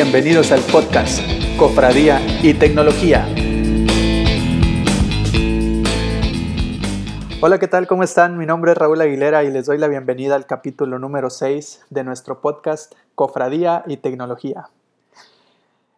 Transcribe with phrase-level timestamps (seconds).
[0.00, 1.18] Bienvenidos al podcast
[1.58, 3.26] Cofradía y Tecnología.
[7.40, 7.88] Hola, ¿qué tal?
[7.88, 8.38] ¿Cómo están?
[8.38, 12.04] Mi nombre es Raúl Aguilera y les doy la bienvenida al capítulo número 6 de
[12.04, 14.68] nuestro podcast Cofradía y Tecnología.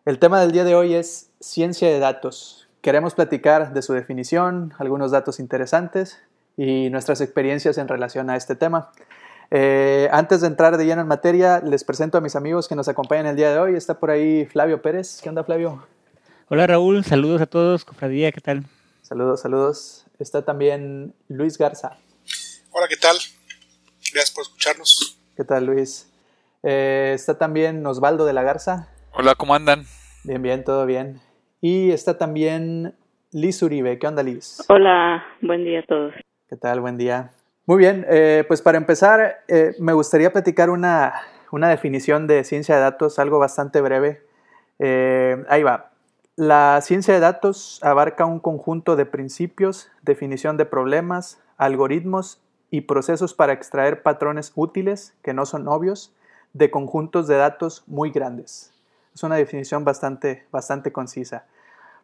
[0.06, 2.68] El tema del día de hoy es ciencia de datos.
[2.80, 6.22] Queremos platicar de su definición, algunos datos interesantes
[6.56, 8.92] y nuestras experiencias en relación a este tema.
[9.50, 12.88] Eh, antes de entrar de lleno en materia, les presento a mis amigos que nos
[12.88, 13.74] acompañan el día de hoy.
[13.74, 15.20] Está por ahí Flavio Pérez.
[15.22, 15.84] ¿Qué onda, Flavio?
[16.48, 17.04] Hola, Raúl.
[17.04, 17.84] Saludos a todos.
[17.84, 18.64] Cofradía, ¿qué tal?
[19.02, 20.06] Saludos, saludos.
[20.20, 21.98] Está también Luis Garza.
[22.70, 23.16] Hola, ¿qué tal?
[24.12, 25.18] Gracias por escucharnos.
[25.36, 26.08] ¿Qué tal, Luis?
[26.62, 28.88] Eh, está también Osvaldo de la Garza.
[29.12, 29.84] Hola, ¿cómo andan?
[30.22, 31.20] Bien, bien, todo bien.
[31.60, 32.94] Y está también
[33.32, 33.98] Liz Uribe.
[33.98, 34.62] ¿Qué onda, Liz?
[34.68, 36.14] Hola, buen día a todos.
[36.48, 36.80] ¿Qué tal?
[36.80, 37.32] Buen día.
[37.70, 41.14] Muy bien, eh, pues para empezar, eh, me gustaría platicar una,
[41.52, 44.26] definición de ciencia de datos, algo bastante breve.
[44.80, 45.92] Eh, ahí va.
[46.34, 53.34] La ciencia de datos abarca un conjunto de principios, definición de problemas, algoritmos y procesos
[53.34, 56.12] para extraer patrones útiles, que no son obvios,
[56.52, 58.72] de conjuntos de datos muy grandes.
[59.14, 61.44] Es una definición bastante, bastante concisa.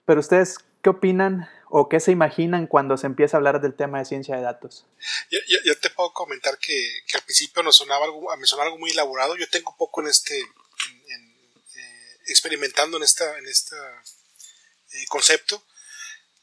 [0.04, 3.98] Pero ustedes, ¿qué opinan o qué se imaginan cuando se empieza a hablar del tema
[3.98, 4.86] de ciencia de datos?
[5.28, 9.36] Yo, te puedo comentar que, al principio me sonaba algo muy elaborado.
[9.36, 13.74] Yo tengo poco en este, eh, experimentando en esta, en este
[15.08, 15.60] concepto.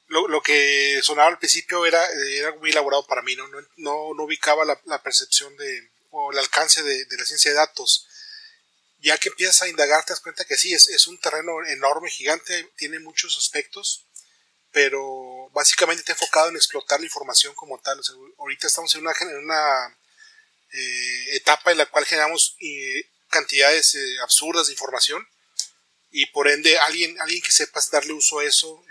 [0.07, 3.47] Lo, que sonaba al principio era, era muy elaborado para mí, no,
[3.77, 8.09] no, ubicaba la, percepción de, o el alcance de, la ciencia de datos
[8.99, 12.71] ya que empiezas a indagar, te das cuenta que sí, es un terreno enorme, gigante,
[12.77, 14.07] tiene muchos aspectos,
[14.73, 18.01] pero básicamente está enfocado en explotar la información como tal.
[18.39, 19.97] ahorita estamos en una, en una
[20.73, 25.25] eh, etapa en la cual generamos eh, cantidades eh, absurdas de información
[26.11, 28.83] y por ende alguien, alguien que sepa darle uso a eso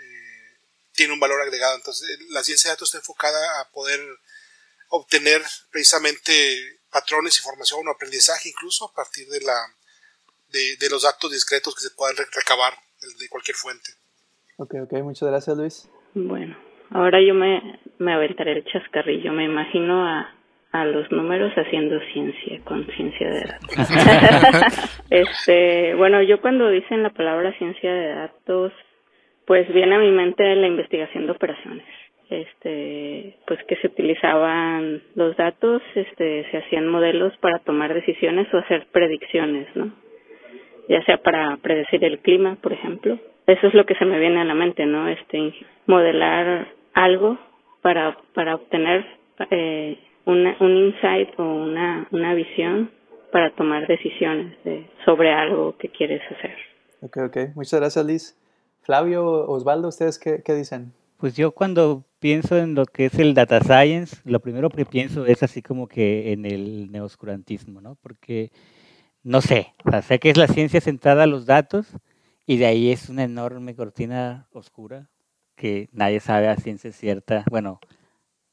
[0.93, 1.75] tiene un valor agregado.
[1.75, 3.99] Entonces la ciencia de datos está enfocada a poder
[4.89, 9.75] obtener precisamente patrones, información o aprendizaje incluso a partir de la
[10.49, 12.77] de, los datos discretos que se puedan recabar
[13.19, 13.95] de, cualquier fuente.
[14.57, 15.91] Ok, ok, muchas gracias Luis.
[16.13, 16.55] Bueno,
[16.91, 20.29] ahora yo me, me aventaré el chascarrillo, me imagino a,
[20.71, 24.99] a los números haciendo ciencia, con ciencia de datos.
[25.09, 28.73] este, bueno, yo cuando dicen la palabra ciencia de datos,
[29.45, 31.85] pues viene a mi mente la investigación de operaciones.
[32.29, 38.57] Este, pues que se utilizaban los datos, este, se hacían modelos para tomar decisiones o
[38.57, 39.91] hacer predicciones, ¿no?
[40.87, 43.19] ya sea para predecir el clima, por ejemplo.
[43.47, 45.07] Eso es lo que se me viene a la mente, ¿no?
[45.07, 45.53] Este,
[45.85, 47.37] modelar algo
[47.81, 49.05] para, para obtener
[49.51, 52.91] eh, una, un insight o una, una visión
[53.31, 54.55] para tomar decisiones
[55.05, 56.55] sobre algo que quieres hacer.
[57.01, 57.37] Ok, ok.
[57.55, 58.39] Muchas gracias, Liz.
[58.81, 60.93] Flavio, Osvaldo, ¿ustedes qué, qué dicen?
[61.17, 65.25] Pues yo cuando pienso en lo que es el data science, lo primero que pienso
[65.25, 67.97] es así como que en el neoscurantismo, ¿no?
[68.01, 68.51] Porque
[69.23, 71.97] no sé, o sea, sé que es la ciencia centrada a los datos
[72.45, 75.09] y de ahí es una enorme cortina oscura
[75.55, 77.79] que nadie sabe a ciencia cierta, bueno,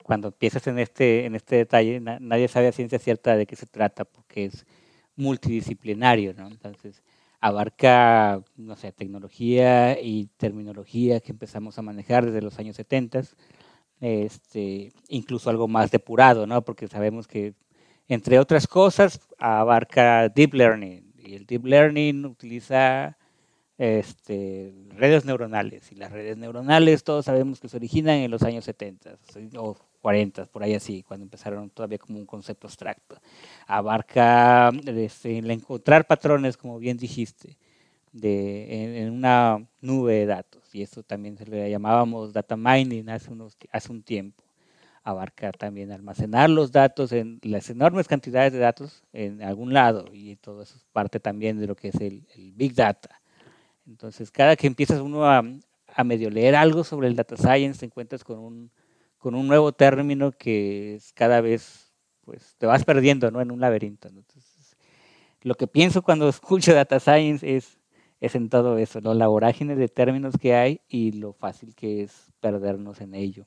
[0.02, 3.66] cuando empiezas en este, en este detalle, nadie sabe a ciencia cierta de qué se
[3.66, 4.66] trata porque es
[5.16, 6.48] multidisciplinario, ¿no?
[6.48, 7.02] Entonces,
[7.40, 13.22] abarca, no sé, tecnología y terminología que empezamos a manejar desde los años 70,
[14.00, 16.62] este, incluso algo más depurado, ¿no?
[16.64, 17.54] Porque sabemos que
[18.10, 21.12] entre otras cosas, abarca Deep Learning.
[21.16, 23.16] Y el Deep Learning utiliza
[23.80, 25.91] este, redes neuronales.
[25.91, 29.16] Y las redes neuronales todos sabemos que se originan en los años 70
[29.56, 33.16] o 40, por ahí así, cuando empezaron todavía como un concepto abstracto.
[33.66, 37.56] Abarca este, el encontrar patrones, como bien dijiste,
[38.12, 40.62] de, en, una nube de datos.
[40.74, 44.44] Y eso también se le llamábamos data mining hace, unos, hace un tiempo
[45.03, 50.36] abarca también almacenar los datos en las enormes cantidades de datos en algún lado y
[50.36, 52.22] todo eso es parte también de lo que es el,
[52.54, 53.19] Big Data.
[53.91, 55.42] Entonces, cada que empiezas uno a,
[55.95, 58.71] a, medio leer algo sobre el Data Science, te encuentras con un,
[59.19, 61.92] con un nuevo término que es cada vez,
[62.25, 63.41] pues, te vas perdiendo ¿no?
[63.41, 64.07] en un laberinto.
[64.07, 64.77] Entonces,
[65.42, 67.78] lo que pienso cuando escucho Data Science es,
[68.21, 69.13] es en todo eso, ¿no?
[69.13, 73.45] la vorágine de términos que hay y lo fácil que es perdernos en ello.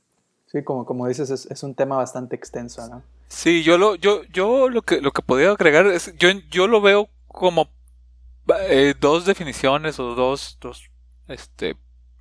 [0.47, 3.01] Sí, como, como dices, es, un tema bastante extenso, ¿no?
[3.29, 6.81] Sí, yo lo, yo, yo lo que, lo que podría agregar es, yo, yo lo
[6.81, 7.69] veo como
[8.67, 10.89] eh, dos definiciones o dos, dos,
[11.27, 11.75] este,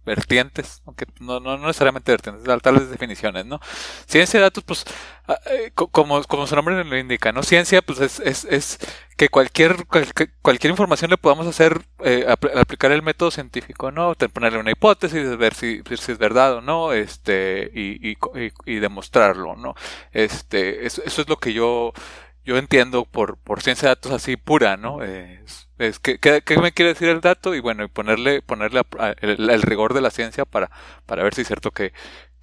[0.04, 3.60] vertientes, aunque no, no, necesariamente vertientes, tales definiciones, ¿no?
[4.06, 4.84] Ciencia de datos, pues,
[5.28, 7.42] ah, eh, como, como su nombre lo indica, ¿no?
[7.42, 8.78] Ciencia, pues, es, es, es
[9.16, 9.86] que cualquier,
[10.42, 14.14] cualquier información le podamos hacer, eh, aplicar el método científico, ¿no?
[14.32, 18.16] Ponerle una hipótesis, ver si, si es verdad o no, este, y, y,
[18.66, 19.74] y, demostrarlo, ¿no?
[20.12, 21.92] Este, eso, eso es lo que yo,
[22.44, 25.02] yo entiendo por, por ciencia de datos así pura, ¿no?
[25.02, 26.18] Es, es ¿qué,
[26.60, 27.54] me quiere decir el dato?
[27.54, 28.82] Y bueno, y ponerle, ponerle
[29.20, 30.70] el, rigor de la ciencia para,
[31.06, 31.92] para ver si es cierto que,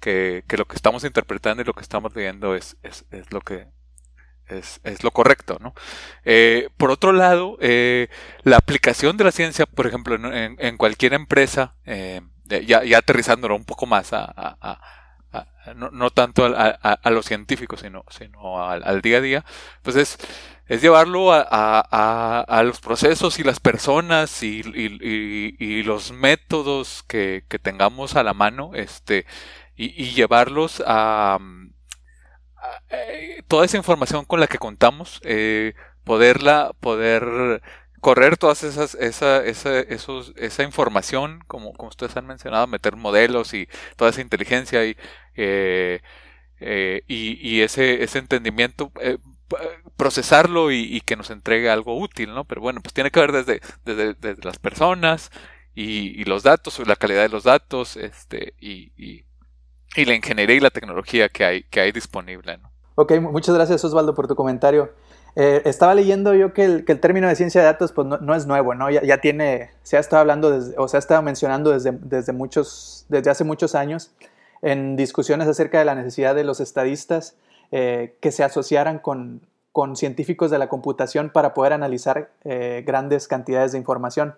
[0.00, 3.40] que, que, lo que estamos interpretando y lo que estamos leyendo es, es, es lo
[3.40, 3.66] que
[4.46, 5.74] es, es, lo correcto, ¿no?
[6.24, 8.08] Eh, por otro lado, eh,
[8.42, 13.54] la aplicación de la ciencia, por ejemplo, en, en, cualquier empresa, eh, ya, ya aterrizándolo
[13.54, 14.80] un poco más a
[15.76, 19.44] no, no, tanto a, los científicos, sino, sino al, día a día,
[19.82, 20.18] pues es,
[20.66, 28.16] es llevarlo a, los procesos y las personas y, y, los métodos que, que, tengamos
[28.16, 29.26] a la mano, este,
[29.76, 31.38] y, llevarlos a,
[32.88, 35.74] eh, toda esa información con la que contamos, eh,
[36.04, 37.62] poderla, poder
[38.00, 43.54] correr todas esas, esa, esa, esos, esa información, como, como ustedes han mencionado, meter modelos
[43.54, 44.96] y toda esa inteligencia y,
[45.36, 46.00] eh,
[46.60, 49.18] eh, y, ese, ese entendimiento, eh,
[49.96, 52.44] procesarlo y, que nos entregue algo útil, ¿no?
[52.44, 55.30] Pero bueno, pues tiene que ver desde, desde, las personas
[55.74, 59.24] y, los datos, la calidad de los datos, este, y, y,
[60.04, 62.70] la ingeniería y la tecnología que hay, que hay disponible, ¿no?
[62.94, 64.92] Ok, muchas gracias Osvaldo por tu comentario.
[65.36, 68.74] Eh, estaba leyendo yo que el, término de ciencia de datos pues no, es nuevo,
[68.74, 68.90] ¿no?
[68.90, 73.06] Ya, tiene, se ha estado hablando, desde, o se ha estado mencionando desde, desde, muchos,
[73.08, 74.10] desde hace muchos años
[74.62, 77.36] en discusiones acerca de la necesidad de los estadistas
[77.70, 79.40] eh, que se asociaran con,
[79.72, 84.34] con, científicos de la computación para poder analizar eh, grandes cantidades de información.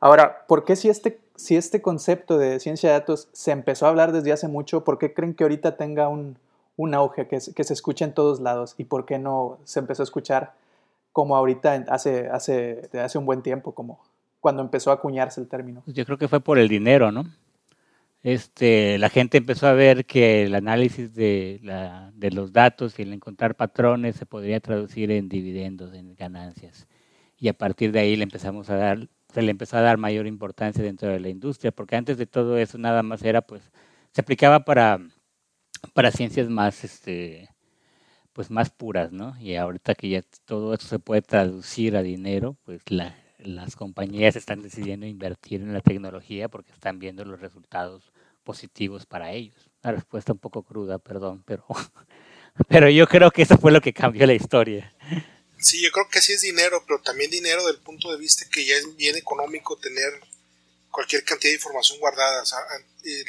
[0.00, 3.90] Ahora, ¿por qué si este, si este concepto de ciencia de datos se empezó a
[3.90, 6.36] hablar desde hace mucho, por qué creen que ahorita tenga un,
[6.76, 10.04] un auge, que, se escucha en todos lados y por qué no se empezó a
[10.04, 10.54] escuchar
[11.12, 14.00] como ahorita hace, hace, hace un buen tiempo, como
[14.40, 15.82] cuando empezó a acuñarse el término.
[15.86, 17.24] Yo creo que fue por el dinero, ¿no?
[18.22, 23.02] Este, la gente empezó a ver que el análisis de, la, de los datos y
[23.02, 26.86] el encontrar patrones se podría traducir en dividendos, en ganancias.
[27.36, 30.28] Y a partir de ahí le empezamos a dar, se le empezó a dar mayor
[30.28, 33.72] importancia dentro de la industria, porque antes de todo eso nada más era, pues,
[34.12, 35.00] se aplicaba para
[35.94, 37.48] para ciencias más, este,
[38.32, 39.36] pues más puras, ¿no?
[39.40, 44.36] Y ahorita que ya todo esto se puede traducir a dinero, pues la, las compañías
[44.36, 48.12] están decidiendo invertir en la tecnología porque están viendo los resultados
[48.44, 49.70] positivos para ellos.
[49.82, 51.64] La respuesta un poco cruda, perdón, pero,
[52.68, 54.94] pero yo creo que eso fue lo que cambió la historia.
[55.58, 58.64] Sí, yo creo que sí es dinero, pero también dinero del punto de vista que
[58.64, 60.20] ya es bien económico tener
[60.90, 62.42] cualquier cantidad de información guardada.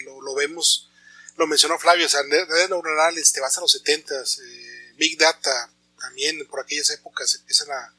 [0.06, 0.90] Lo, lo vemos
[1.36, 5.72] lo mencionó Flavio, o sea, redes neuronales, te vas a los 70 eh, Big Data,
[6.00, 7.94] también por aquellas épocas empiezan a,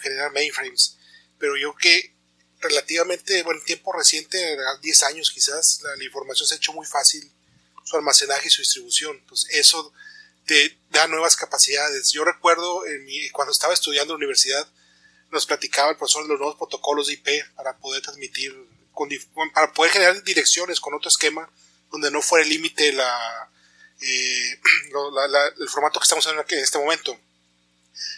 [0.00, 0.98] generar mainframes,
[1.38, 2.14] pero yo que
[2.60, 7.30] relativamente, bueno, en tiempo reciente, 10 años quizás, la, información se ha hecho muy fácil,
[7.84, 9.92] su almacenaje y su distribución, entonces eso
[10.44, 12.10] te da nuevas capacidades.
[12.12, 14.68] Yo recuerdo en cuando estaba estudiando en la universidad,
[15.30, 18.54] nos platicaba el profesor de los nuevos protocolos de IP para poder transmitir,
[19.54, 21.50] para poder generar direcciones con otro esquema
[21.90, 23.50] donde no fuera el límite la,
[24.00, 24.60] eh,
[25.60, 27.18] el formato que estamos en este momento.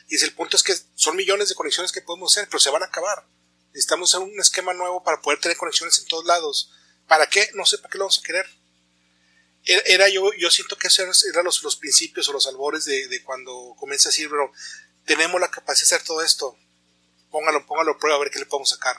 [0.09, 2.83] Y el punto es que son millones de conexiones que podemos hacer, pero se van
[2.83, 3.25] a acabar.
[3.69, 6.73] Necesitamos hacer un esquema nuevo para poder tener conexiones en todos lados.
[7.07, 7.49] ¿Para qué?
[7.55, 8.47] No sé para qué lo vamos a querer.
[9.65, 13.23] Era, yo, yo siento que esos eran los, los principios o los albores de, de
[13.23, 14.51] cuando comienza a decir, pero
[15.05, 16.57] tenemos la capacidad de hacer todo esto.
[17.31, 18.97] Póngalo, póngalo a prueba a ver qué le podemos sacar.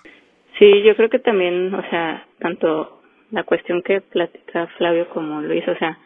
[0.59, 3.00] Sí, yo creo que también, o sea, tanto
[3.31, 5.97] la cuestión que platica Flavio como Luis, o sea,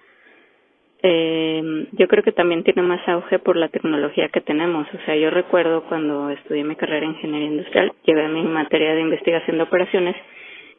[1.07, 4.87] eh, yo creo que también tiene más auge por la tecnología que tenemos.
[4.91, 9.01] O sea, yo recuerdo cuando estudié mi carrera en ingeniería industrial, llevé mi materia de
[9.01, 10.15] investigación de operaciones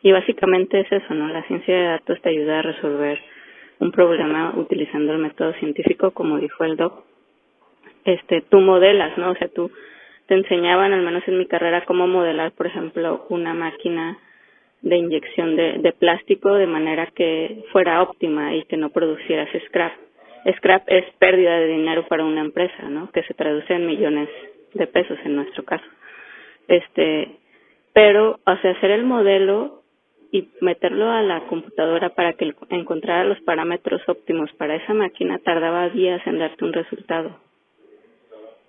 [0.03, 1.29] y básicamente es eso, ¿no?
[1.29, 3.21] La ciencia de datos te ayuda a resolver
[3.79, 7.05] un problema utilizando el método científico, como dijo el doc.
[8.05, 9.31] Este, tú modelas, ¿no?
[9.31, 9.71] O sea, tú
[10.27, 14.19] te enseñaban, al menos en mi carrera, cómo modelar, por ejemplo, una máquina
[14.83, 19.93] de inyección de, de plástico de manera que fuera óptima y que no producieras scrap.
[20.59, 23.11] Scrap es pérdida de dinero para una empresa, ¿no?
[23.11, 24.29] Que se traduce en millones
[24.75, 25.85] de pesos en nuestro caso.
[26.69, 27.37] Este,
[27.93, 29.83] pero, o sea, hacer el modelo
[30.31, 35.89] y meterlo a la computadora para que encontrara los parámetros óptimos para esa máquina tardaba
[35.91, 37.46] días en darte un resultado.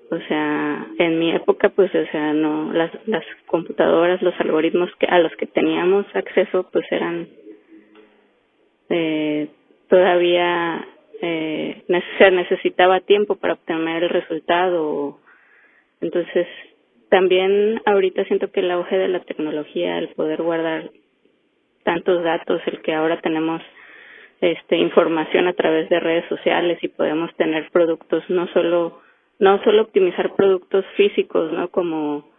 [0.09, 5.05] O sea, en mi época, pues, o sea, no, las, las computadoras, los algoritmos que,
[5.05, 7.27] a los que teníamos acceso, pues eran
[8.89, 9.49] eh,
[9.89, 10.85] todavía
[11.21, 11.83] eh,
[12.17, 15.19] se necesitaba tiempo para obtener el resultado.
[16.01, 16.47] Entonces,
[17.09, 20.89] también ahorita siento que el auge de la tecnología, el poder guardar
[21.83, 23.61] tantos datos, el que ahora tenemos
[24.41, 29.01] este información a través de redes sociales y podemos tener productos no solo
[29.39, 31.69] no solo optimizar productos físicos, ¿no?
[31.69, 32.29] Como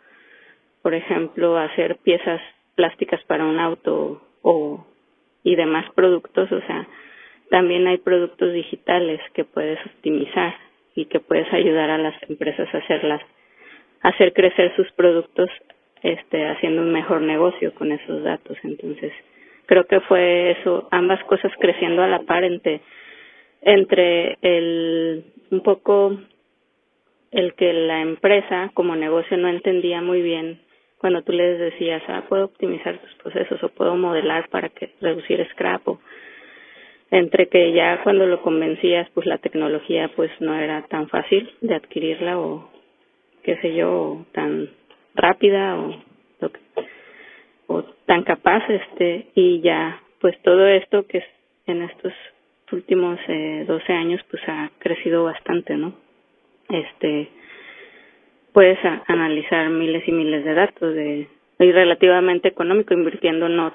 [0.83, 2.40] por ejemplo hacer piezas
[2.75, 4.87] plásticas para un auto o
[5.45, 6.87] y demás productos, o sea,
[7.50, 10.55] también hay productos digitales que puedes optimizar
[10.95, 13.23] y que puedes ayudar a las empresas a hacerlas,
[14.02, 15.49] hacer crecer sus productos,
[16.02, 18.59] este, haciendo un mejor negocio con esos datos.
[18.64, 19.12] Entonces,
[19.67, 22.81] creo que fue eso, ambas cosas creciendo a la par entre,
[23.62, 26.19] entre el, un poco
[27.30, 30.61] el que la empresa como negocio no entendía muy bien
[30.99, 35.47] cuando tú les decías, ah, puedo optimizar tus procesos o puedo modelar para que reducir
[35.52, 36.00] scrap o
[37.11, 41.75] entre que ya cuando lo convencías, pues la tecnología pues no era tan fácil de
[41.75, 42.70] adquirirla o
[43.42, 44.68] qué sé yo, tan
[45.14, 45.94] rápida o
[47.68, 51.23] o tan capaz este y ya pues todo esto que
[51.66, 52.12] en estos
[52.73, 55.94] últimos eh, 12 años pues ha crecido bastante, ¿no?
[56.69, 57.31] Este
[58.53, 61.29] puedes analizar miles y miles de datos de
[61.61, 63.73] y relativamente económico invirtiendo no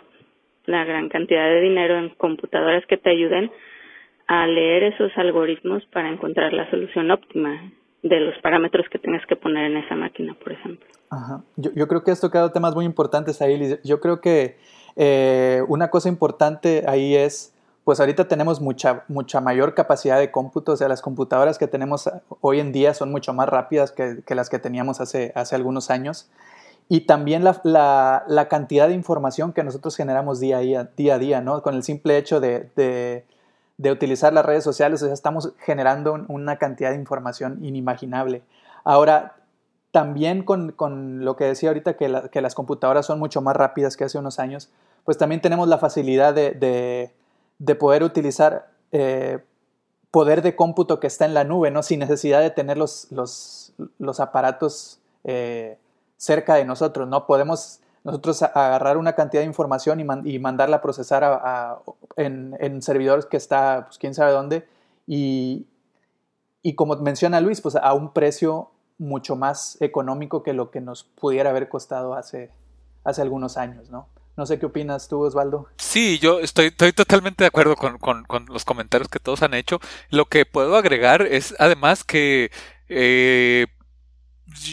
[0.66, 3.52] la gran cantidad de dinero en computadoras que te ayuden
[4.28, 7.72] a leer esos algoritmos para encontrar la solución óptima
[8.02, 10.86] de los parámetros que tengas que poner en esa máquina, por ejemplo.
[11.10, 11.44] Ajá.
[11.56, 14.58] Yo, creo que has tocado temas muy importantes ahí, Yo creo que
[14.96, 17.53] eh, una cosa importante ahí es,
[17.84, 22.10] pues ahorita tenemos mucha, mucha mayor capacidad de cómputo, o sea, las computadoras que tenemos
[22.40, 26.30] hoy en día son mucho más rápidas que, las que teníamos hace, hace algunos años
[26.88, 31.20] y también la, la, cantidad de información que nosotros generamos día a día, día, a
[31.20, 31.62] día ¿no?
[31.62, 36.58] Con el simple hecho de, de, utilizar las redes sociales, o sea, estamos generando una
[36.58, 38.44] cantidad de información inimaginable.
[38.86, 39.36] Ahora,
[39.92, 43.98] también con, con lo que decía ahorita, que, que, las computadoras son mucho más rápidas
[43.98, 44.70] que hace unos años,
[45.04, 47.12] pues también tenemos la facilidad de
[47.76, 49.40] poder utilizar eh,
[50.14, 51.82] poder de cómputo que está en la nube, ¿no?
[51.82, 55.80] Sin necesidad de tener los, los, los aparatos eh,
[56.18, 57.26] cerca de nosotros, ¿no?
[57.26, 61.80] Podemos nosotros agarrar una cantidad de información y, mandarla a procesar a,
[62.16, 64.68] en, en, servidores que está, pues quién sabe dónde,
[65.08, 65.66] y,
[66.62, 71.06] y como menciona Luis, pues a un precio mucho más económico que lo que nos
[71.06, 72.52] pudiera haber costado hace,
[73.04, 74.08] hace algunos años, ¿no?
[74.36, 75.68] No sé qué opinas tú, Osvaldo.
[75.78, 79.80] Sí, yo estoy, estoy totalmente de acuerdo con, con, los comentarios que todos han hecho.
[80.10, 82.52] Lo que puedo agregar es además que
[82.90, 83.68] eh,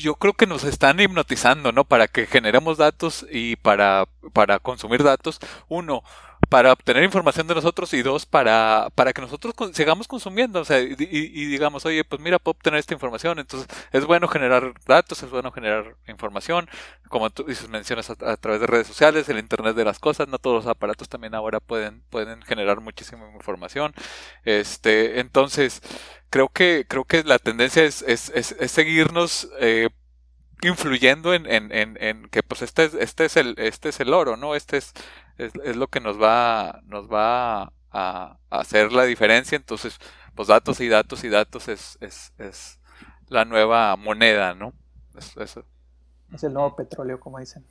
[0.00, 1.84] yo creo que nos están hipnotizando, ¿no?
[1.84, 5.38] Para que generemos datos y para, para consumir datos.
[5.68, 6.02] Uno,
[6.50, 10.80] para obtener información de nosotros y dos, para, para que nosotros sigamos consumiendo, o sea,
[10.80, 15.30] y, digamos, oye, pues mira, puedo obtener esta información, entonces es bueno generar datos, es
[15.30, 16.68] bueno generar información,
[17.08, 20.38] como tú dices, mencionas a, través de redes sociales, el Internet de las cosas, no
[20.38, 23.94] todos los aparatos también ahora pueden, pueden generar muchísima información,
[24.44, 25.80] este, entonces,
[26.30, 29.88] creo que, creo que la tendencia es, es, es, seguirnos, eh,
[30.62, 34.12] influyendo en, en, en, en, que pues este es, este es el este es el
[34.12, 34.92] oro no este es
[35.46, 39.56] es, es lo que nos va, nos va a, hacer la diferencia.
[39.56, 39.98] Entonces,
[40.34, 42.78] pues datos y datos y datos es, es, es
[43.28, 44.72] la nueva moneda, ¿no?
[45.16, 47.64] Es, es el nuevo petróleo, como dicen.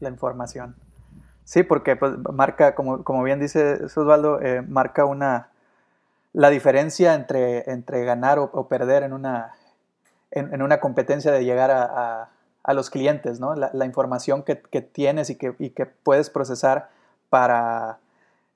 [0.00, 0.76] La información.
[1.44, 5.48] Sí, porque pues, marca, como, como bien dice Osvaldo, eh, marca una
[6.34, 9.54] la diferencia entre, entre ganar o, perder en una,
[10.30, 12.28] en, una competencia de llegar a, a
[12.74, 13.54] los clientes, ¿no?
[13.54, 16.88] La, información que, tienes y que, que, puedes procesar
[17.30, 17.98] para,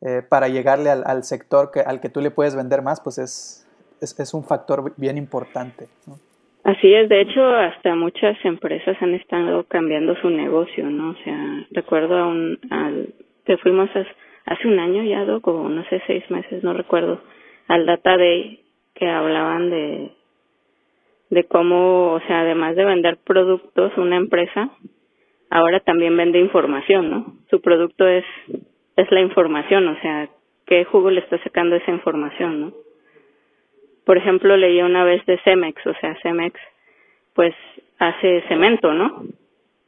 [0.00, 3.66] eh, para llegarle al, sector que, al que tú le puedes vender más, pues es,
[4.00, 5.88] es, un factor bien importante.
[6.64, 11.10] Así es, de hecho, hasta muchas empresas han estado cambiando su negocio, ¿no?
[11.10, 13.14] O sea, recuerdo a un, al,
[13.44, 13.90] que fuimos
[14.46, 17.20] hace, un año ya, como no sé, seis meses, no recuerdo,
[17.68, 18.62] al Data Day,
[18.94, 20.12] que hablaban de
[21.32, 24.68] de cómo, o sea, además de vender productos, una empresa
[25.48, 27.34] ahora también vende información, ¿no?
[27.48, 28.24] Su producto es
[28.96, 30.28] es la información, o sea,
[30.66, 32.72] qué jugo le está sacando esa información, ¿no?
[34.04, 36.60] Por ejemplo, leí una vez de Cemex, o sea, Cemex
[37.32, 37.54] pues
[37.98, 39.24] hace cemento, ¿no?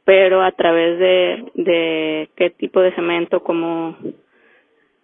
[0.03, 3.95] Pero a través de de qué tipo de cemento, cómo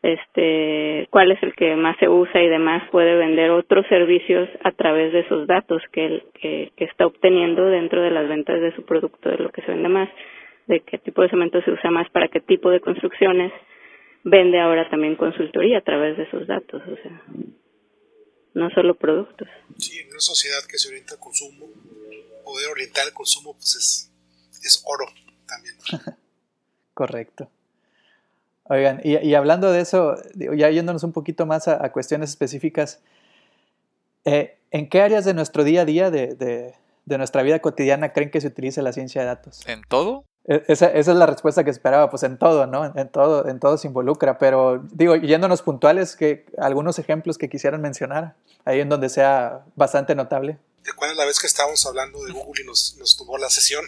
[0.04, 4.72] este cuál es el que más se usa y demás puede vender otros servicios a
[4.72, 8.84] través de esos datos que, que, que está obteniendo dentro de las ventas de su
[8.84, 10.10] producto de lo que se vende más
[10.68, 13.52] de qué tipo de cemento se usa más para qué tipo de construcciones
[14.24, 17.24] vende ahora también consultoría a través de esos datos, o sea,
[18.54, 19.48] no solo productos.
[19.78, 21.68] Sí, en una sociedad que se orienta al consumo,
[22.44, 24.12] poder orientar al consumo, pues es,
[24.64, 25.06] es oro
[25.48, 25.76] también.
[26.94, 27.50] Correcto.
[28.72, 33.02] Oigan, y, hablando de eso, ya yéndonos un poquito más a, cuestiones específicas,
[34.24, 38.32] eh, ¿en qué áreas de nuestro día a día, de, de, nuestra vida cotidiana, creen
[38.32, 39.68] que se utiliza la ciencia de datos?
[39.68, 40.24] ¿En todo?
[40.46, 42.86] E, esa, esa, es la respuesta que esperaba, pues en todo, ¿no?
[42.96, 47.82] En, todo, en todo se involucra, pero digo, yéndonos puntuales, que algunos ejemplos que quisieran
[47.82, 50.60] mencionar, ahí en donde sea bastante notable.
[50.82, 53.84] ¿Te acuerdas la vez que estábamos hablando de Google y nos, nos tomó la sesión?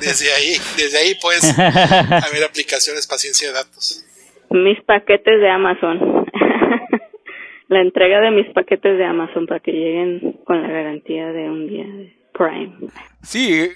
[0.00, 4.04] Desde ahí, desde ahí puedes haber aplicaciones para ciencia de datos.
[4.50, 6.26] Mis paquetes de Amazon.
[7.68, 11.66] la entrega de mis paquetes de Amazon para que lleguen con la garantía de un
[11.68, 12.90] día de Prime.
[13.22, 13.70] Sí,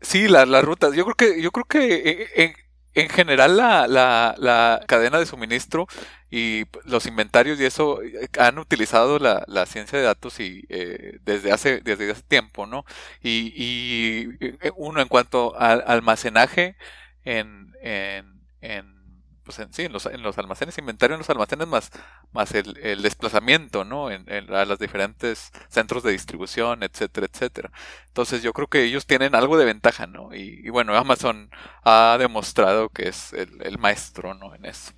[0.00, 0.94] sí, las rutas.
[0.94, 2.52] Yo creo que, yo creo que en,
[2.94, 5.86] en general la, la, la cadena de suministro
[6.30, 11.18] y los inventarios y eso eh, han utilizado la, la ciencia de datos y eh,
[11.24, 12.84] desde hace desde hace tiempo no
[13.22, 16.76] y, y eh, uno en cuanto al almacenaje
[17.24, 18.99] en, en, en
[19.44, 21.90] pues en, sí, en los, en los almacenes, inventario en los almacenes más,
[22.32, 24.10] más el, el desplazamiento, ¿no?
[24.10, 27.72] En, en, a los diferentes centros de distribución, etcétera, etcétera.
[28.06, 30.34] Entonces yo creo que ellos tienen algo de ventaja, ¿no?
[30.34, 31.50] Y, y bueno, Amazon
[31.84, 34.54] ha demostrado que es el, el maestro, ¿no?
[34.54, 34.92] En eso.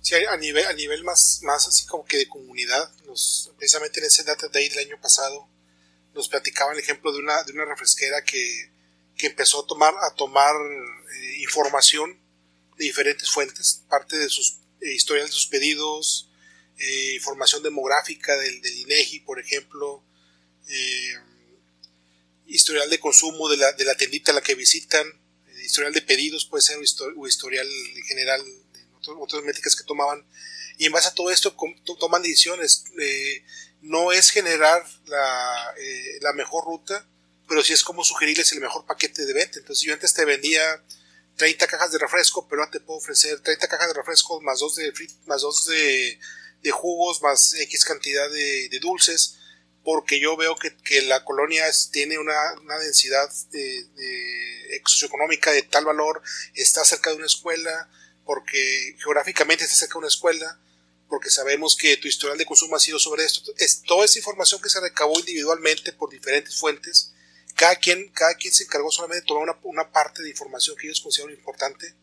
[0.00, 4.06] Sí, a nivel, a nivel más, más así como que de comunidad, nos, precisamente en
[4.06, 5.46] ese Data Day del año pasado,
[6.14, 8.72] nos platicaban el ejemplo de una, de una refresquera que,
[9.16, 12.18] que empezó a tomar, a tomar eh, información
[12.78, 16.30] de diferentes fuentes, parte de sus eh, historial de sus pedidos,
[16.78, 20.04] eh, información demográfica del, del, INEGI, por ejemplo,
[22.46, 25.06] historial de consumo de la, de la tendita a la que visitan,
[25.64, 26.78] historial de pedidos puede ser
[27.16, 28.44] o historial en general
[29.20, 30.26] otras métricas que tomaban,
[30.76, 31.56] y en base a todo esto
[31.98, 32.84] toman decisiones.
[33.00, 33.44] Eh,
[33.80, 37.08] no es generar la, eh, la, mejor ruta,
[37.48, 39.58] pero sí es como sugerirles el mejor paquete de venta.
[39.58, 40.82] Entonces yo antes te vendía
[41.38, 44.74] 30 cajas de refresco, pero ahora te puedo ofrecer 30 cajas de refresco más dos
[44.76, 44.92] de,
[45.26, 46.18] más dos de,
[46.62, 49.38] de jugos, más X cantidad de, dulces,
[49.82, 55.62] porque yo veo que, que la colonia tiene una, una densidad de, de socioeconómica de
[55.62, 56.20] tal valor,
[56.54, 57.88] está cerca de una escuela,
[58.26, 60.60] porque geográficamente está cerca de una escuela,
[61.08, 63.52] porque sabemos que tu historial de consumo ha sido sobre esto.
[63.56, 67.12] Es toda esa información que se recabó individualmente por diferentes fuentes.
[67.58, 71.00] Cada quien, cada quien se encargó solamente de tomar una, parte de información que ellos
[71.00, 71.94] consideran importante.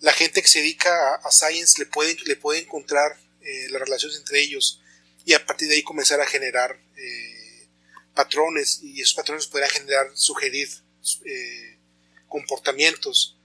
[0.00, 4.16] La gente que se dedica a, science le puede, le puede encontrar eh, las relaciones
[4.18, 4.80] entre ellos
[5.24, 7.68] y a partir de ahí comenzar a generar eh,
[8.14, 10.68] patrones y esos patrones podrán generar, sugerir
[11.24, 11.78] eh,
[12.28, 13.38] comportamientos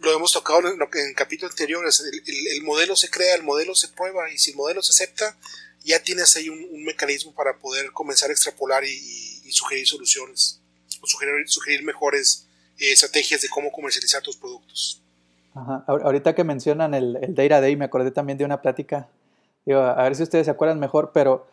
[0.00, 3.88] lo hemos tocado en, en capítulos anteriores, el, el, modelo se crea, el modelo se
[3.88, 5.38] prueba y si el modelo se acepta,
[5.84, 10.60] ya tienes ahí un, mecanismo para poder comenzar a extrapolar y, sugerir soluciones,
[11.04, 12.46] sugerir, sugerir mejores
[12.78, 15.02] eh, estrategias de cómo comercializar tus productos.
[15.54, 15.84] Ajá.
[15.86, 19.08] Ahorita que mencionan el, el Data Day, me acordé también de una plática,
[19.68, 21.46] a ver si ustedes se acuerdan mejor, pero,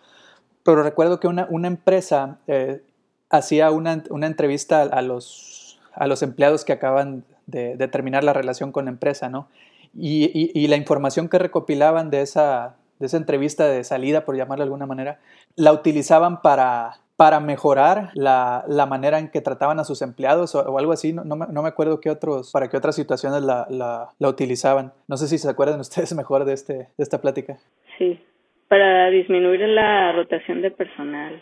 [0.64, 2.82] pero recuerdo que una, una empresa eh,
[3.30, 8.72] hacía una, una entrevista a los, a los empleados que acaban de, terminar la relación
[8.72, 9.48] con la empresa, ¿no?
[9.94, 14.68] Y, la información que recopilaban de esa, de esa entrevista de salida, por llamarlo de
[14.68, 15.20] alguna manera,
[15.56, 20.78] la utilizaban para, para mejorar la, la, manera en que trataban a sus empleados o,
[20.78, 21.14] algo así.
[21.14, 24.30] No, no, me, no, me, acuerdo qué otros, para qué otras situaciones la, la, la,
[24.30, 24.94] utilizaban.
[25.08, 27.58] No sé si se acuerdan ustedes mejor de, este, de esta plática.
[27.98, 28.20] Sí,
[28.68, 31.42] para disminuir la rotación de personal.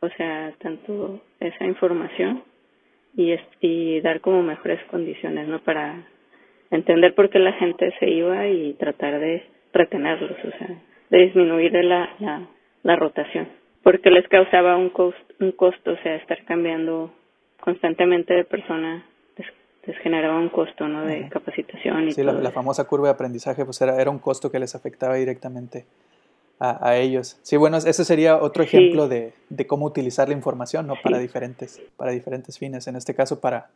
[0.00, 2.44] O sea, tanto esa información
[3.16, 5.58] y, y dar como mejores condiciones, ¿no?
[5.58, 6.06] Para
[6.70, 10.68] entender por qué la gente se iba y tratar de retenerlos, o sea,
[11.10, 12.48] de disminuir la, la,
[12.82, 13.48] la rotación,
[13.82, 17.12] porque les causaba un, cost, un costo, o sea, estar cambiando
[17.60, 19.06] constantemente de persona
[19.86, 21.04] les, generaba un costo, ¿no?
[21.04, 24.50] De capacitación y Sí, la, la, famosa curva de aprendizaje, pues era, era un costo
[24.50, 25.86] que les afectaba directamente
[26.60, 27.38] a, ellos.
[27.42, 30.94] Sí, bueno, ese sería otro ejemplo de, de, cómo utilizar la información, ¿no?
[31.02, 33.70] Para, diferentes, para diferentes fines, en este caso para,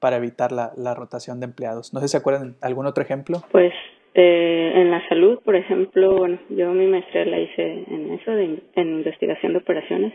[0.00, 1.94] para evitar la, la rotación de empleados.
[1.94, 3.42] No sé si se acuerdan algún otro ejemplo.
[3.50, 3.72] Pues
[4.18, 8.60] eh, en la salud, por ejemplo, bueno, yo mi maestría la hice en eso, de,
[8.74, 10.14] en investigación de operaciones,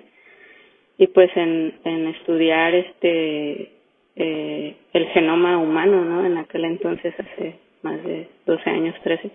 [0.98, 1.74] y pues en,
[2.08, 3.72] estudiar este
[4.16, 6.26] eh, el genoma humano, ¿no?
[6.26, 9.30] En aquel entonces, hace más de 12 años, 13,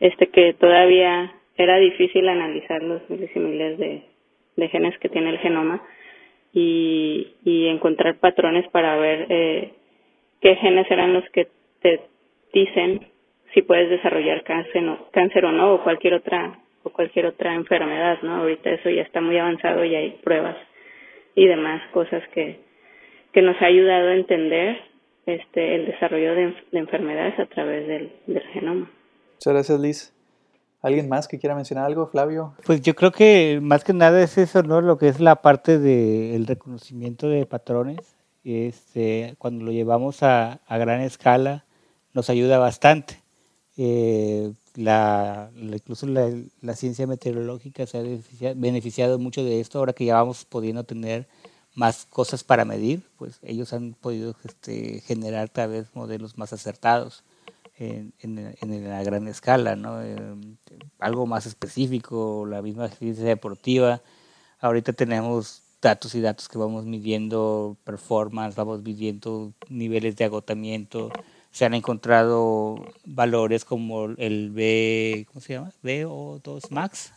[0.00, 5.38] este que todavía era difícil analizar los miles y miles de, genes que tiene el
[5.38, 5.82] genoma
[6.52, 9.72] y, y encontrar patrones para ver eh,
[10.42, 11.48] qué genes eran los que
[11.80, 12.00] te
[12.52, 13.13] dicen
[13.54, 18.36] si puedes desarrollar cáncer, cáncer o no, o cualquier otra o cualquier otra enfermedad, ¿no?
[18.36, 20.56] Ahorita eso ya está muy avanzado y hay pruebas
[21.34, 22.60] y demás cosas que,
[23.32, 24.76] que nos ha ayudado a entender
[25.24, 28.90] este el desarrollo de, enfermedades a través del, del genoma.
[29.34, 30.10] Muchas gracias, Liz.
[30.82, 32.52] ¿Alguien más que quiera mencionar algo, Flavio?
[32.66, 34.82] Pues yo creo que más que nada es eso, ¿no?
[34.82, 38.18] Lo que es la parte del reconocimiento de patrones.
[38.44, 41.64] Este, cuando lo llevamos a, a gran escala,
[42.12, 43.23] nos ayuda bastante.
[43.76, 50.14] Eh, la, incluso la, ciencia meteorológica se ha beneficiado, mucho de esto, ahora que ya
[50.14, 51.28] vamos pudiendo tener
[51.74, 57.24] más cosas para medir, pues ellos han podido este, generar cada vez modelos más acertados
[57.76, 60.00] en, en, la gran escala, ¿no?
[60.02, 60.56] Em,
[61.00, 64.02] algo más específico, la misma ciencia deportiva.
[64.60, 71.10] Ahorita tenemos datos y datos que vamos midiendo performance, vamos midiendo niveles de agotamiento.
[71.54, 75.72] Se han encontrado valores como el B, ¿cómo se llama?
[75.84, 77.12] BO2 max,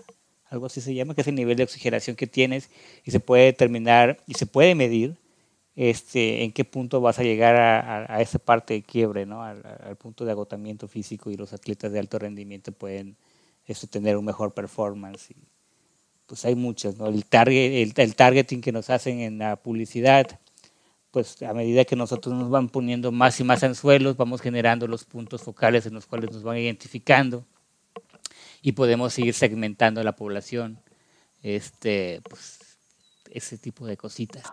[0.52, 2.70] algo así se llama, que es el nivel de oxigenación que tienes
[3.04, 5.18] y se puede determinar y se puede medir
[5.76, 9.42] este, en qué punto vas a llegar a, esa parte de quiebre, ¿no?
[9.42, 13.16] Al, punto de agotamiento físico y los atletas de alto rendimiento pueden
[13.66, 15.34] este, tener un mejor performance.
[16.28, 17.08] Pues hay muchas, ¿no?
[17.08, 20.40] El, targeting que nos hacen en la publicidad,
[21.12, 25.06] pues a medida que nosotros nos van poniendo más y más anzuelos, vamos generando los
[25.06, 27.46] puntos focales en los cuales nos van identificando
[28.62, 30.80] y podemos seguir segmentando la población.
[31.44, 32.60] Este, pues,
[33.32, 34.44] ese tipo de cositas.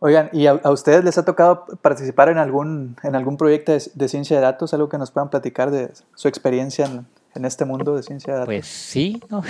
[0.00, 4.36] Oigan, ¿y a, ustedes les ha tocado participar en algún, en algún proyecto de, ciencia
[4.36, 4.74] de datos?
[4.74, 7.06] ¿Algo que nos puedan platicar de su experiencia en,
[7.42, 8.54] este mundo de ciencia de datos?
[8.54, 9.42] Pues sí, ¿no?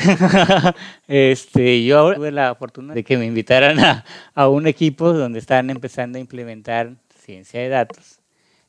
[1.09, 5.71] este, yo tuve la fortuna de que me invitaran a, a un equipo donde estaban
[5.71, 8.21] empezando a implementar ciencia de datos.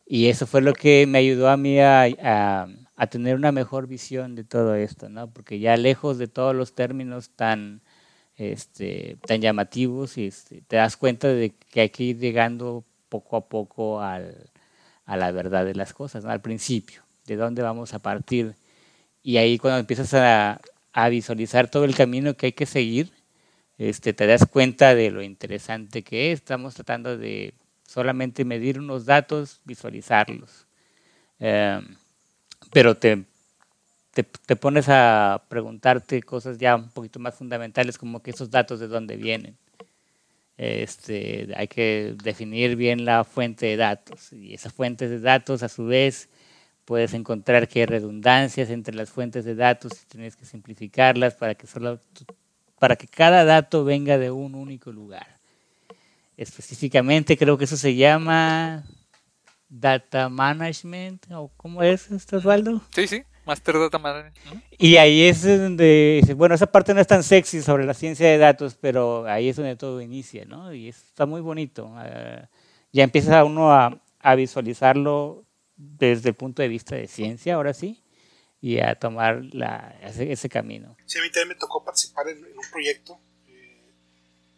[0.06, 3.88] Y eso fue lo que me ayudó a mí a, a, a, tener una mejor
[3.88, 5.30] visión de todo esto, ¿no?
[5.32, 7.82] Porque ya lejos de todos los términos tan
[8.38, 13.38] este, tan llamativos y este, te das cuenta de que hay que ir llegando poco
[13.38, 14.49] a poco al,
[15.06, 18.56] a la verdad de las cosas, al principio, de dónde vamos a partir.
[19.26, 20.62] Y ahí cuando empiezas a,
[20.94, 23.12] a, visualizar todo el camino que hay que seguir,
[23.80, 26.42] este, te das cuenta de lo interesante que es.
[26.42, 27.56] Estamos tratando de
[27.88, 30.68] solamente medir unos datos, visualizarlos.
[31.40, 31.82] Eh,
[32.72, 33.26] pero te
[34.24, 38.88] te, pones a preguntarte cosas ya un poquito más fundamentales, como que esos datos de
[38.88, 39.58] dónde vienen.
[40.58, 44.32] Este, hay que definir bien la fuente de datos.
[44.32, 46.30] Y esas fuentes de datos, a su vez,
[46.86, 51.56] puedes encontrar que hay redundancias entre las fuentes de datos y tienes que simplificarlas para
[51.56, 52.00] que, solo,
[52.80, 55.39] para que cada dato venga de un único lugar.
[56.38, 58.84] Específicamente creo que eso se llama
[59.67, 62.82] data management, ¿o cómo es esto, Osvaldo?
[62.93, 63.24] Sí, sí.
[63.45, 64.63] Master Data Management.
[64.78, 68.38] Y ahí es donde, bueno, esa parte no es tan sexy sobre la ciencia de
[68.38, 70.74] datos, pero ahí es donde todo inicia, ¿no?
[70.74, 71.93] Y está muy bonito.
[72.04, 72.43] Eh,
[72.91, 75.44] ya empieza uno a, a, visualizarlo
[75.76, 78.04] desde el punto de vista de ciencia, ahora sí,
[78.62, 80.96] y a tomar la, ese, camino.
[81.06, 83.20] Sí, a mí también me tocó participar en, un proyecto.
[83.48, 83.82] Eh,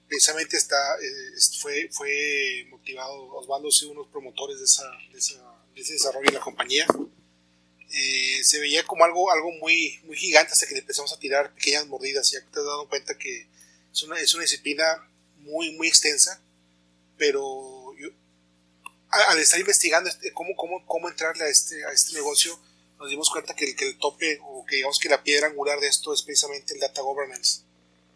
[0.07, 5.41] precisamente está, eh, fue, fue motivado, Osvaldo, sí, unos promotores de, esa, de, esa,
[5.75, 6.85] de ese desarrollo en la compañía
[7.89, 11.53] eh, se veía como algo, algo muy, muy gigante hasta que le empezamos a tirar
[11.53, 12.31] pequeñas mordidas.
[12.31, 13.47] Ya te has dado cuenta que
[13.91, 14.85] es una, es una disciplina
[15.37, 16.41] muy, muy extensa,
[17.17, 17.76] pero
[19.29, 22.59] al estar investigando este, cómo, cómo, cómo entrarle a este, a este negocio,
[22.99, 25.79] nos dimos cuenta que el, que el tope o que digamos que la piedra angular
[25.79, 27.61] de esto es precisamente el data governance.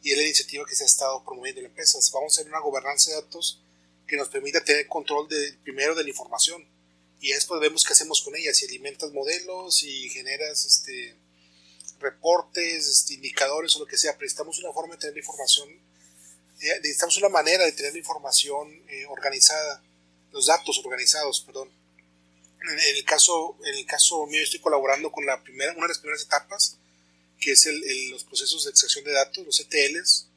[0.03, 1.99] Y es la iniciativa que se ha estado promoviendo en la empresa.
[2.13, 3.61] Vamos a hacer una gobernanza de datos
[4.07, 6.67] que nos permita tener control de, primero de la información.
[7.19, 11.15] Y después vemos qué hacemos con ellas, si alimentas modelos y generas este,
[11.99, 16.79] reportes, este, indicadores o lo que sea, pero necesitamos una forma de tener información, eh,
[16.81, 19.83] necesitamos una manera de tener la información eh, organizada,
[20.31, 21.69] los datos organizados, perdón.
[22.61, 25.99] En, el caso, en el caso mío estoy colaborando con la primera, una de las
[25.99, 26.77] primeras etapas,
[27.39, 30.27] que es el, los procesos de extracción de datos, los ETLs,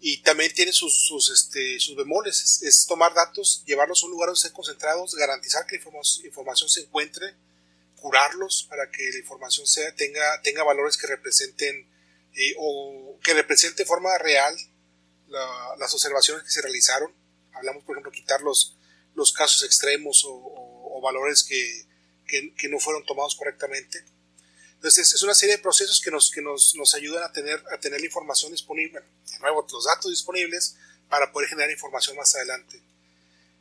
[0.00, 4.28] y también tiene sus, sus, este, sus bemoles, es, tomar datos, llevarlos a un lugar
[4.28, 5.82] donde estén concentrados, garantizar que la
[6.26, 7.36] información, se encuentre,
[7.96, 11.86] curarlos para que la información sea, tenga, tenga valores que representen
[12.34, 14.56] eh, o que represente de forma real
[15.78, 17.12] las observaciones que se realizaron.
[17.52, 18.76] Hablamos, por ejemplo, quitar los,
[19.14, 21.86] los casos extremos o, valores que,
[22.24, 24.04] que no fueron tomados correctamente
[24.82, 27.78] entonces es una serie de procesos que nos, que nos, nos ayudan a tener, a
[27.78, 30.76] tener la información disponible, de nuevo, los datos disponibles
[31.08, 32.78] para poder generar información más adelante.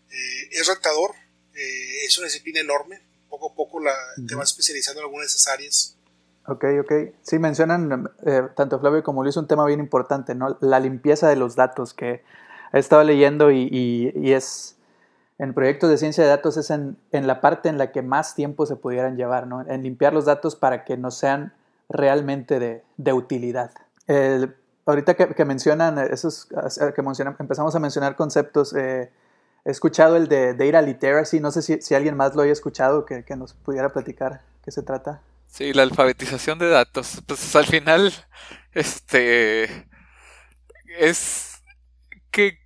[0.10, 1.12] Eh, es retador,
[1.54, 3.94] eh, es una disciplina enorme, poco a poco la,
[4.28, 5.96] te vas especializando en algunas de esas áreas.
[6.48, 6.92] Ok, ok.
[7.22, 10.58] Sí, mencionan eh, tanto Flavio como Luis un tema bien importante, ¿no?
[10.60, 12.24] La limpieza de los datos que
[12.74, 13.70] he estado leyendo y,
[14.16, 14.76] y, es
[15.42, 18.68] en proyectos de ciencia de datos es en, la parte en la que más tiempo
[18.68, 19.68] se pudieran llevar, ¿no?
[19.68, 21.52] En limpiar los datos para que no sean
[21.90, 23.72] realmente de, utilidad.
[24.86, 26.48] ahorita que, que, mencionan esos,
[26.96, 29.10] que mencionan, empezamos a mencionar conceptos, eh,
[29.66, 33.08] he escuchado el de Data Literacy, no sé si, si alguien más lo haya escuchado,
[33.08, 35.22] que, que nos pudiera platicar qué se trata.
[35.48, 37.24] Sí, la alfabetización de datos.
[37.26, 38.14] Pues al final,
[38.74, 39.88] este,
[41.00, 41.64] es
[42.30, 42.60] que,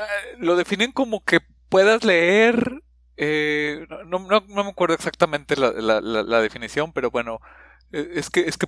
[0.00, 1.38] ah, lo definen como que
[1.70, 2.82] puedas leer,
[3.16, 7.40] eh, no, no, no, me acuerdo exactamente la, la, la, definición, pero bueno,
[7.92, 8.66] e, es que, es que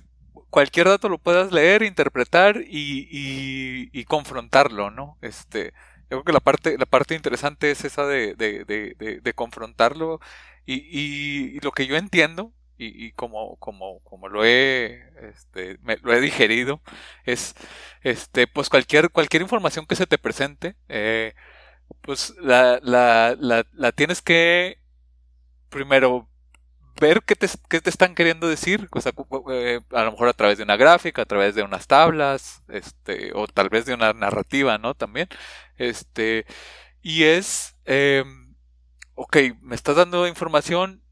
[0.49, 5.17] cualquier dato lo puedas leer, interpretar y, y, y confrontarlo, ¿no?
[5.21, 5.73] Este,
[6.09, 8.63] yo creo que la parte, la parte interesante es esa de, de,
[9.21, 10.19] de, confrontarlo
[10.65, 10.75] y,
[11.55, 16.81] y, lo que yo entiendo y, como, como, como lo he, este, lo he digerido,
[17.25, 17.55] es,
[18.01, 21.33] este, pues cualquier, cualquier información que se te presente, eh,
[22.01, 24.79] pues la, la, la, la, tienes que
[25.69, 26.29] primero
[27.01, 30.57] ver qué te, qué te están queriendo decir, o eh, a lo mejor a través
[30.57, 34.77] de una gráfica, a través de unas tablas, este, o tal vez de una narrativa,
[34.77, 34.93] ¿no?
[34.95, 35.27] También,
[35.77, 36.45] este,
[37.01, 38.23] y es, eh,
[39.15, 41.03] ok, me estás dando información,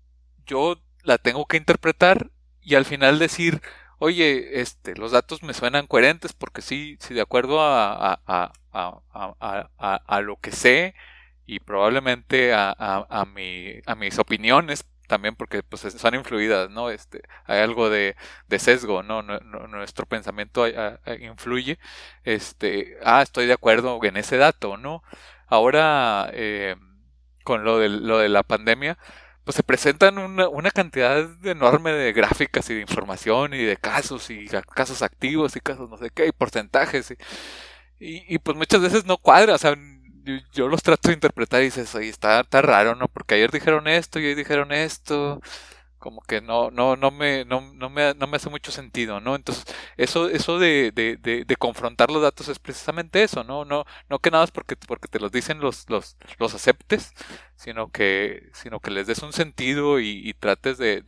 [0.46, 3.62] yo la tengo que interpretar y al final decir,
[4.00, 10.38] oye, este, los datos me suenan coherentes porque sí, sí, de acuerdo a, a lo
[10.38, 10.96] que sé
[11.46, 16.90] y probablemente a, a, mi, a mis opiniones también porque pues son influidas, ¿no?
[16.90, 18.16] Este, hay algo de,
[18.48, 19.22] de sesgo, ¿no?
[19.24, 20.66] Nuestro pensamiento
[21.20, 21.80] influye.
[22.24, 25.04] Este, ah, estoy de acuerdo en ese dato, ¿no?
[25.48, 26.78] Ahora, eh,
[27.44, 28.98] con lo de, lo de la pandemia,
[29.44, 34.30] pues se presentan una, una, cantidad enorme de gráficas y de información y de casos
[34.30, 37.18] y casos activos y casos no sé qué y porcentajes y,
[38.02, 39.76] y, pues muchas veces no cuadra, o sea,
[40.54, 43.08] yo, los trato de interpretar y dices, oye, está, está raro, ¿no?
[43.08, 45.40] Porque ayer dijeron esto y hoy dijeron esto,
[46.00, 49.36] como que no, no, no me, no, no me, no me hace mucho sentido, ¿no?
[49.36, 49.66] Entonces,
[49.98, 53.66] eso, eso de, de, de, de, confrontar los datos es precisamente eso, ¿no?
[53.66, 57.14] No, no que nada es porque, porque te los dicen los, los, los aceptes,
[57.56, 61.02] sino que, sino que les des un sentido y, y trates de,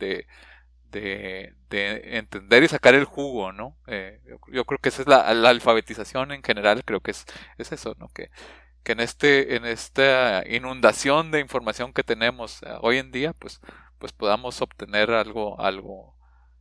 [1.00, 3.76] de, de, de, entender y sacar el jugo, ¿no?
[3.86, 4.20] Eh,
[4.52, 7.24] yo, creo que esa es la, la, alfabetización en general, creo que es,
[7.58, 8.08] es eso, ¿no?
[8.08, 8.30] Que,
[8.82, 13.60] que en este, en esta inundación de información que tenemos eh, hoy en día, pues
[14.04, 16.14] pues podamos obtener algo, algo,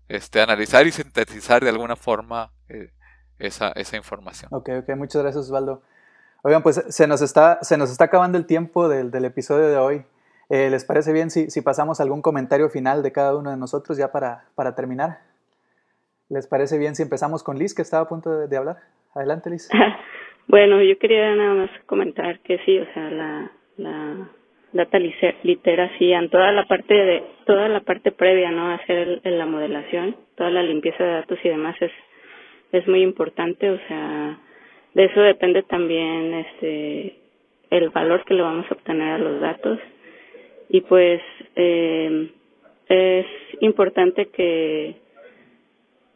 [0.07, 2.93] este, analizar y sintetizar de alguna forma eh,
[3.37, 4.49] esa, esa información.
[4.53, 5.81] Ok, ok, muchas gracias Osvaldo.
[6.43, 9.75] Oigan, pues se nos está, se nos está acabando el tiempo del, del episodio de
[9.75, 10.05] hoy.
[10.49, 13.97] Eh, ¿Les parece bien si, si, pasamos algún comentario final de cada uno de nosotros
[13.97, 15.19] ya para, para terminar?
[16.29, 18.77] ¿Les parece bien si empezamos con Liz, que estaba a punto de, hablar?
[19.13, 19.69] Adelante, Liz.
[20.47, 24.29] bueno, yo quería nada más comentar que sí, o sea, la, la
[24.73, 30.15] data literacy en toda la parte de toda la parte previa no hacer la modelación
[30.36, 31.91] toda la limpieza de datos y demás es
[32.71, 34.39] es muy importante o sea
[34.95, 37.19] de eso depende también este
[37.69, 39.79] el valor que le vamos a obtener a los datos
[40.73, 41.21] y pues
[41.55, 42.31] eh,
[42.89, 43.25] es
[43.62, 44.95] importante que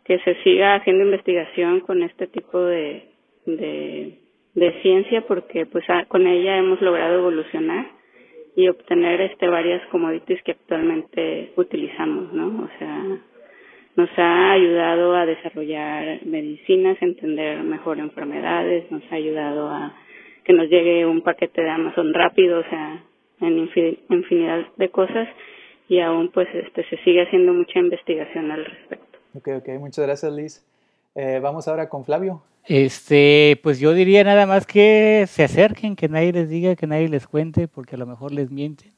[0.03, 3.07] que se siga haciendo investigación con este tipo de
[3.45, 4.17] de,
[4.81, 7.85] ciencia porque pues con ella hemos logrado evolucionar
[8.55, 12.63] y obtener este varias commodities que actualmente utilizamos, ¿no?
[12.63, 13.03] O sea,
[13.95, 19.93] nos ha ayudado a desarrollar medicinas, entender mejor enfermedades, nos ha ayudado a
[20.43, 23.03] que nos llegue un paquete de Amazon rápido, o sea,
[23.41, 23.69] en
[24.09, 25.27] infinidad de cosas
[25.89, 29.19] y aún pues este se sigue haciendo mucha investigación al respecto.
[29.35, 30.65] Ok, ok, muchas gracias Liz.
[31.15, 32.43] Eh, vamos ahora con Flavio.
[32.65, 37.07] Este, pues yo diría nada más que se acerquen, que nadie les diga, que nadie
[37.07, 38.93] les cuente, porque a lo mejor les mienten.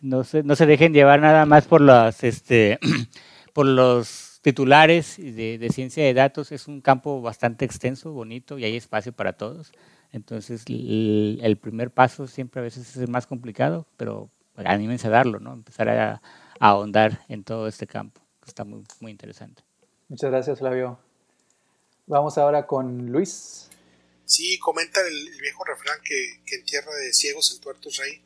[0.00, 2.78] No se, no se dejen llevar nada más por las, este,
[3.52, 6.52] por los titulares de, de, ciencia de datos.
[6.52, 9.72] Es un campo bastante extenso, bonito y hay espacio para todos.
[10.12, 15.10] Entonces, el, el primer paso siempre a veces es el más complicado, pero anímense a
[15.10, 15.52] darlo, ¿no?
[15.54, 16.22] Empezar a,
[16.60, 18.20] a ahondar en todo este campo.
[18.46, 19.62] Está muy, muy interesante.
[20.08, 20.98] Muchas gracias, Flavio.
[22.06, 23.68] Vamos ahora con Luis.
[24.24, 28.22] Sí, comenta el, viejo refrán que, que, en tierra de ciegos el tuerto es rey.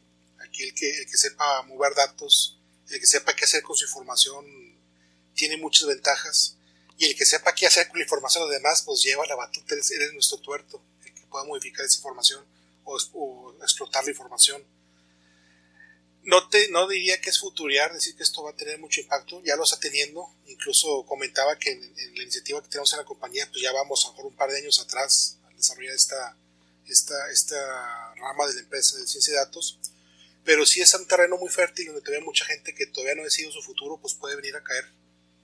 [0.46, 2.58] Aquí el que, el que sepa mover datos,
[2.90, 4.44] el que sepa qué hacer con su información,
[5.34, 6.56] tiene muchas ventajas.
[6.98, 9.36] Y el que sepa qué hacer con la información de los demás, pues lleva la
[9.36, 10.95] batuta, él es nuestro tuerto, que
[11.36, 12.42] pueda modificar esa información
[12.84, 14.64] o, explotar la información.
[16.24, 19.42] no, te, no diría que es futuriar, decir que esto va a tener mucho impacto,
[19.44, 23.46] ya lo está teniendo, incluso comentaba que en, la iniciativa que tenemos en la compañía,
[23.50, 26.36] pues ya vamos a un par de años atrás al desarrollar esta,
[26.86, 29.78] esta, esta rama de la empresa de ciencia de datos,
[30.44, 33.24] pero si es un terreno muy fértil donde todavía mucha gente que todavía no ha
[33.24, 34.84] decidido su futuro, pues puede venir a caer.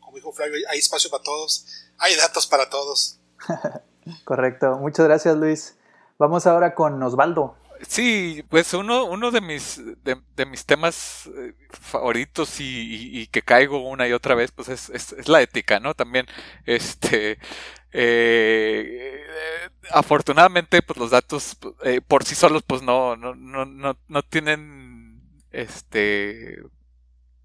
[0.01, 1.67] Como dijo Flavio, hay espacio para todos,
[1.99, 3.19] hay datos para todos.
[4.25, 5.75] Correcto, muchas gracias Luis.
[6.23, 7.57] Vamos ahora con Osvaldo.
[7.81, 14.07] Sí, pues uno, uno de mis de, mis temas eh, favoritos y, que caigo una
[14.07, 15.95] y otra vez, pues es, es, la ética, ¿no?
[15.95, 16.27] También,
[16.65, 17.41] este,
[17.91, 19.27] eh,
[19.91, 25.21] afortunadamente, pues los datos eh, por sí solos, pues no, no, no, no, no tienen,
[25.51, 26.63] este,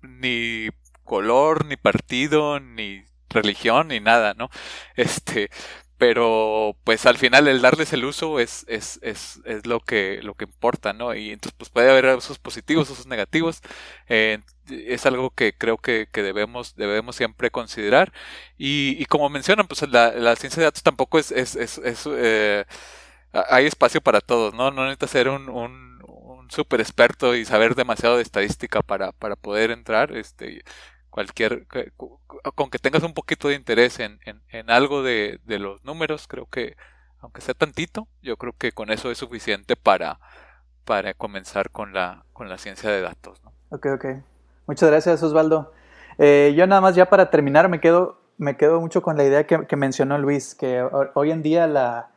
[0.04, 0.70] ni
[1.04, 4.52] color, ni partido, ni religión, ni nada, ¿no?
[4.96, 5.50] Este,
[5.98, 10.36] pero pues al final el darles el uso es, es, es, es lo que lo
[10.36, 11.16] que importa, ¿no?
[11.16, 13.62] Y entonces pues puede haber usos positivos, usos negativos,
[14.08, 18.12] eh, es algo que creo que, que, debemos, debemos siempre considerar.
[18.58, 21.80] Y, y como mencionan, pues la, ciencia de datos tampoco es, es, es,
[22.12, 22.66] eh,
[23.32, 24.72] hay espacio para todos, ¿no?
[24.72, 26.02] No necesita ser un, un,
[26.48, 30.64] un super experto y saber demasiado de estadística para, para poder entrar, este
[31.10, 31.68] cualquier
[32.56, 36.46] con que tengas un poquito de interés en, en, algo de, de, los números creo
[36.46, 36.76] que
[37.20, 40.20] aunque sea tantito yo creo que con eso es suficiente para
[40.86, 43.52] para comenzar con la con la ciencia de datos ¿no?
[43.72, 44.06] ok ok.
[44.68, 45.72] Muchas gracias Osvaldo.
[46.18, 49.48] Eh, yo nada más ya para terminar me quedo me quedo mucho con la idea
[49.48, 52.12] que, que mencionó Luis que hoy en día la,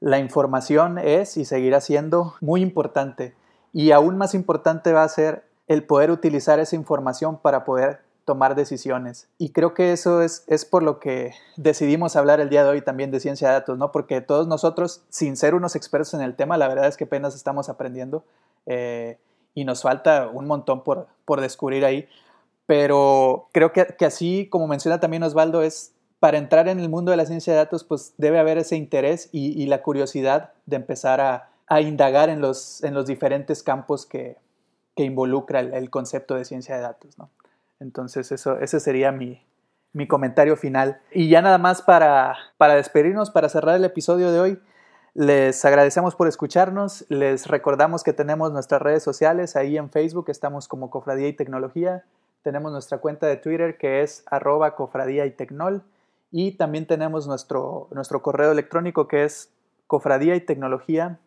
[0.00, 3.34] la información es y seguirá siendo muy importante.
[3.72, 8.54] Y aún más importante va a ser el poder utilizar esa información para poder tomar
[8.54, 9.28] decisiones.
[9.38, 12.82] Y creo que eso es, es por lo que decidimos hablar el día de hoy
[12.82, 13.92] también de ciencia de datos, ¿no?
[13.92, 17.34] Porque todos nosotros, sin ser unos expertos en el tema, la verdad es que apenas
[17.34, 18.24] estamos aprendiendo
[18.66, 19.18] eh,
[19.54, 22.08] y nos falta un montón por, por descubrir ahí.
[22.66, 27.10] Pero creo que, que, así, como menciona también Osvaldo, es para entrar en el mundo
[27.10, 30.76] de la ciencia de datos, pues debe haber ese interés y, y la curiosidad de
[30.76, 34.38] empezar a, a, indagar en los, en los diferentes campos que,
[34.96, 37.28] que involucra el, el concepto de ciencia de datos, ¿no?
[37.80, 39.44] Entonces eso, ese sería mi,
[39.92, 41.00] mi comentario final.
[41.12, 44.60] Y ya nada más para, para despedirnos, para cerrar el episodio de hoy,
[45.14, 50.66] les agradecemos por escucharnos, les recordamos que tenemos nuestras redes sociales, ahí en Facebook estamos
[50.66, 52.04] como Cofradía y Tecnología,
[52.42, 55.82] tenemos nuestra cuenta de Twitter que es arroba cofradía y tecnol
[56.32, 59.50] y también tenemos nuestro, nuestro correo electrónico que es
[59.86, 61.20] cofradía y tecnología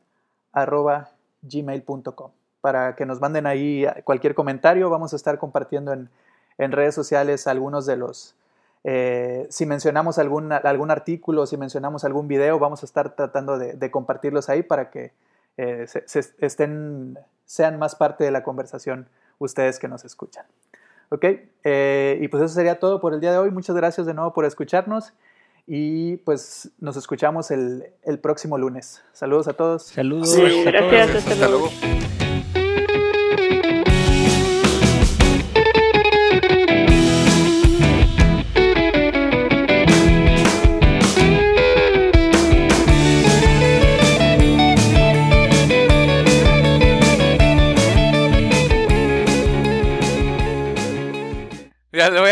[0.52, 6.10] arroba gmail.com para que nos manden ahí cualquier comentario, vamos a estar compartiendo en,
[6.58, 8.36] en redes sociales algunos de los,
[8.84, 13.92] eh, si mencionamos algún, algún artículo, si mencionamos algún video, vamos a estar tratando de,
[13.92, 15.12] compartirlos ahí para que
[15.58, 19.08] eh, se, estén, sean más parte de la conversación
[19.40, 20.46] ustedes que nos escuchan.
[21.10, 21.26] Ok,
[21.64, 23.52] eh, y pues eso sería todo por el día de hoy.
[23.52, 25.14] Muchas gracias de nuevo por escucharnos
[25.66, 29.04] y pues nos escuchamos el, el próximo lunes.
[29.14, 29.84] Saludos a todos.
[29.84, 30.36] Saludos.
[30.66, 31.70] gracias, Hasta luego.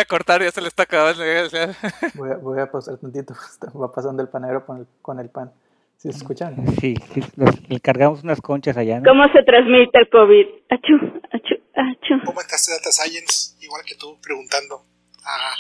[0.06, 1.24] A cortar, ya se le está acabando.
[2.16, 3.34] Voy a, voy a pasar tantito,
[3.82, 5.52] va pasando el panero con el, con el pan.
[5.98, 6.56] ¿Sí se escuchan?
[6.80, 7.22] Sí, sí
[7.68, 9.02] le cargamos unas conchas allá.
[9.04, 10.46] ¿Cómo se transmite el COVID?
[10.70, 10.94] Achú,
[11.32, 12.26] achú, achú.
[12.26, 13.56] ¿Cómo estás, Data Science?
[13.62, 14.84] Igual que tú, preguntando.
[15.26, 15.56] Ah.